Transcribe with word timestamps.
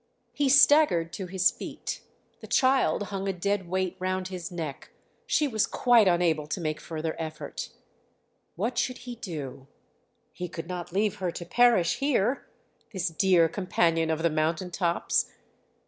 He 0.33 0.49
staggered 0.49 1.13
to 1.13 1.27
his 1.27 1.51
feet; 1.51 2.01
the 2.39 2.47
child 2.47 3.03
hung 3.13 3.27
a 3.27 3.33
dead 3.33 3.69
weight 3.69 3.95
round 3.99 4.29
his 4.29 4.51
neck, 4.51 4.89
she 5.27 5.47
was 5.47 5.67
quite 5.67 6.07
unable 6.07 6.47
to 6.47 6.59
make 6.59 6.79
further 6.81 7.15
effort. 7.19 7.69
What 8.55 8.79
should 8.79 8.97
he 9.05 9.13
do? 9.17 9.67
He 10.33 10.49
could 10.49 10.67
not 10.67 10.91
leave 10.91 11.17
her 11.17 11.29
to 11.29 11.45
perish 11.45 11.99
here, 11.99 12.47
this 12.91 13.09
dear 13.09 13.47
companion 13.47 14.09
of 14.09 14.23
the 14.23 14.31
mountain 14.31 14.71
tops! 14.71 15.29